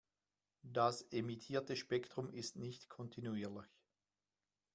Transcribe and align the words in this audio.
Das 0.63 1.03
emittierte 1.11 1.75
Spektrum 1.75 2.33
ist 2.33 2.55
nicht 2.55 2.89
kontinuierlich. 2.89 3.69